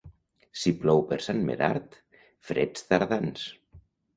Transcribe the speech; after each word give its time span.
Si 0.61 0.71
plou 0.85 1.03
per 1.11 1.19
Sant 1.27 1.43
Medard, 1.51 1.99
freds 2.49 2.89
tardans. 2.89 3.45